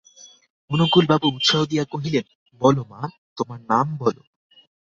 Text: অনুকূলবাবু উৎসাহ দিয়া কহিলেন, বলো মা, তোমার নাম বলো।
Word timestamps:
অনুকূলবাবু 0.71 1.27
উৎসাহ 1.27 1.61
দিয়া 1.65 1.83
কহিলেন, 1.85 2.25
বলো 2.61 2.83
মা, 2.89 3.01
তোমার 3.37 3.59
নাম 3.69 3.87
বলো। 3.97 4.21